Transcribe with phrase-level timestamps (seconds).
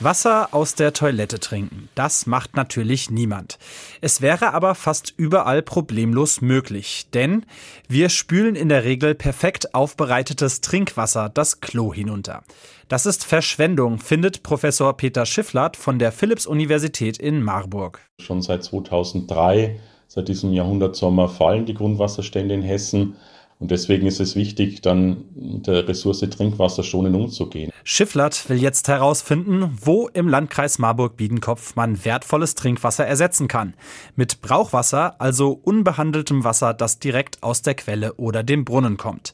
[0.00, 3.58] Wasser aus der Toilette trinken, das macht natürlich niemand.
[4.02, 7.46] Es wäre aber fast überall problemlos möglich, denn
[7.88, 12.42] wir spülen in der Regel perfekt aufbereitetes Trinkwasser das Klo hinunter.
[12.88, 18.00] Das ist Verschwendung, findet Professor Peter Schifflert von der Philipps-Universität in Marburg.
[18.20, 23.16] Schon seit 2003, seit diesem Jahrhundertsommer, fallen die Grundwasserstände in Hessen.
[23.58, 27.72] Und deswegen ist es wichtig, dann mit der Ressource Trinkwasser schonend umzugehen.
[27.84, 33.72] Schifflert will jetzt herausfinden, wo im Landkreis Marburg-Biedenkopf man wertvolles Trinkwasser ersetzen kann.
[34.14, 39.32] Mit Brauchwasser, also unbehandeltem Wasser, das direkt aus der Quelle oder dem Brunnen kommt.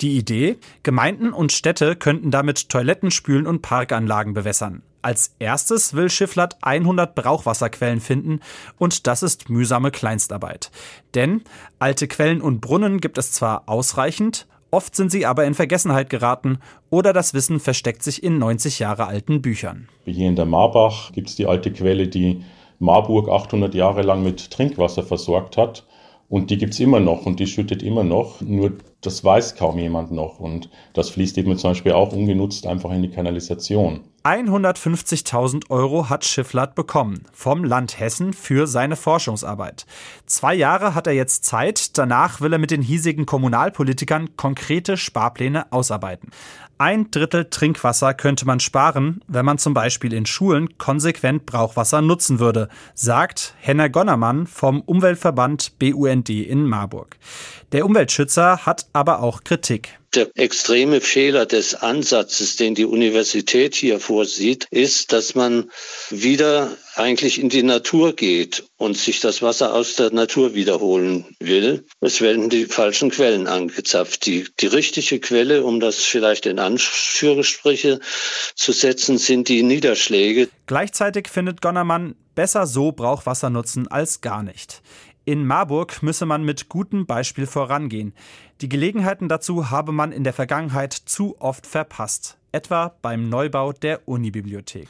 [0.00, 0.56] Die Idee?
[0.84, 4.82] Gemeinden und Städte könnten damit Toiletten spülen und Parkanlagen bewässern.
[5.04, 8.40] Als erstes will Schifflert 100 Brauchwasserquellen finden
[8.78, 10.70] und das ist mühsame Kleinstarbeit.
[11.14, 11.42] Denn
[11.78, 16.58] alte Quellen und Brunnen gibt es zwar ausreichend, oft sind sie aber in Vergessenheit geraten
[16.88, 19.88] oder das Wissen versteckt sich in 90 Jahre alten Büchern.
[20.06, 22.42] Hier in der Marbach gibt es die alte Quelle, die
[22.78, 25.84] Marburg 800 Jahre lang mit Trinkwasser versorgt hat.
[26.30, 28.40] Und die gibt es immer noch und die schüttet immer noch.
[28.40, 28.72] Nur
[29.06, 30.40] das weiß kaum jemand noch.
[30.40, 34.00] Und das fließt eben zum Beispiel auch ungenutzt einfach in die Kanalisation.
[34.24, 39.84] 150.000 Euro hat Schifflert bekommen vom Land Hessen für seine Forschungsarbeit.
[40.24, 45.70] Zwei Jahre hat er jetzt Zeit, danach will er mit den hiesigen Kommunalpolitikern konkrete Sparpläne
[45.72, 46.30] ausarbeiten.
[46.76, 52.40] Ein Drittel Trinkwasser könnte man sparen, wenn man zum Beispiel in Schulen konsequent Brauchwasser nutzen
[52.40, 57.16] würde, sagt Henner Gonnermann vom Umweltverband BUND in Marburg.
[57.70, 59.98] Der Umweltschützer hat aber auch Kritik.
[60.14, 65.70] Der extreme Fehler des Ansatzes, den die Universität hier vorsieht, ist, dass man
[66.08, 71.84] wieder eigentlich in die Natur geht und sich das Wasser aus der Natur wiederholen will.
[72.00, 74.24] Es werden die falschen Quellen angezapft.
[74.26, 77.98] Die, die richtige Quelle, um das vielleicht in Anführungsstriche
[78.54, 80.48] zu setzen, sind die Niederschläge.
[80.66, 84.80] Gleichzeitig findet Gonnermann, besser so Brauchwasser nutzen als gar nicht.
[85.26, 88.12] In Marburg müsse man mit gutem Beispiel vorangehen.
[88.60, 94.06] Die Gelegenheiten dazu habe man in der Vergangenheit zu oft verpasst, etwa beim Neubau der
[94.06, 94.88] Unibibliothek.